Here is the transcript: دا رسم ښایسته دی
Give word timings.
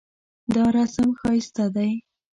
دا 0.53 0.63
رسم 0.77 1.09
ښایسته 1.19 1.65
دی 1.75 1.91